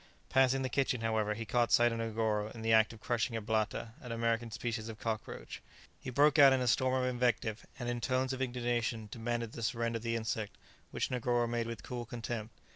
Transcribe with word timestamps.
Passing 0.29 0.63
the 0.63 0.69
kitchen, 0.69 1.01
however, 1.01 1.35
he 1.35 1.45
caught 1.45 1.71
sight 1.71 1.91
of 1.91 1.99
Negoro 1.99 2.47
in 2.55 2.63
the 2.63 2.73
act 2.73 2.91
of 2.91 2.99
crushing 2.99 3.35
a 3.35 3.39
blatta, 3.41 3.93
an 4.01 4.11
American 4.11 4.49
species 4.49 4.89
of 4.89 4.97
cockroach. 4.97 5.61
He 5.99 6.09
broke 6.09 6.39
out 6.39 6.51
into 6.53 6.65
a 6.65 6.67
storm 6.67 7.03
of 7.03 7.07
invective, 7.07 7.67
and 7.77 7.87
in 7.87 8.01
tones 8.01 8.33
of 8.33 8.41
indignation 8.41 9.09
demanded 9.11 9.51
the 9.51 9.61
surrender 9.61 9.97
of 9.97 10.01
the 10.01 10.15
insect, 10.15 10.57
which 10.89 11.11
Negoro 11.11 11.45
made 11.47 11.67
with 11.67 11.83
cool 11.83 12.07
contempt. 12.07 12.55